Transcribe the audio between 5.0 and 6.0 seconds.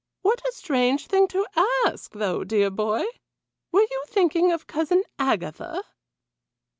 Agatha?"